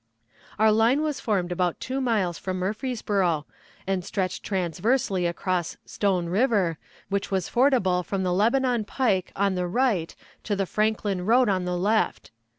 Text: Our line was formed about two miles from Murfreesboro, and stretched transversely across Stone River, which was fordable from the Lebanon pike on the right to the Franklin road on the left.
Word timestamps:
Our 0.57 0.71
line 0.71 1.03
was 1.03 1.19
formed 1.19 1.51
about 1.51 1.79
two 1.79 2.01
miles 2.01 2.39
from 2.39 2.57
Murfreesboro, 2.57 3.45
and 3.85 4.03
stretched 4.03 4.41
transversely 4.41 5.27
across 5.27 5.77
Stone 5.85 6.25
River, 6.25 6.79
which 7.09 7.29
was 7.29 7.47
fordable 7.47 8.03
from 8.03 8.23
the 8.23 8.33
Lebanon 8.33 8.83
pike 8.83 9.31
on 9.35 9.53
the 9.53 9.67
right 9.67 10.15
to 10.43 10.55
the 10.55 10.65
Franklin 10.65 11.23
road 11.27 11.49
on 11.49 11.65
the 11.65 11.77
left. 11.77 12.31